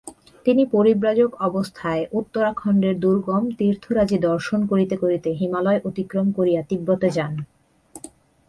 তিনি 0.45 0.63
পরিব্রাজক 0.71 1.31
অবস্থায় 1.47 2.03
উত্তরাখণ্ডের 2.11 2.95
দুর্গম 2.99 3.43
তীর্থরাজি 3.57 4.17
দর্শন 4.27 4.59
করিতে 4.71 4.95
করিতে 4.97 5.29
হিমালয় 5.33 5.79
অতিক্রম 5.89 6.27
করিয়া 6.37 6.61
তিব্বতে 6.69 7.07
যান। 7.09 7.33